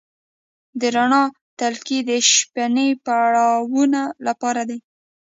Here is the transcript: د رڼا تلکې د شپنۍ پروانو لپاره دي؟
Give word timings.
د 0.79 0.81
رڼا 0.95 1.23
تلکې 1.59 1.97
د 2.09 2.11
شپنۍ 2.31 2.89
پروانو 3.05 4.03
لپاره 4.27 4.61
دي؟ 4.69 4.77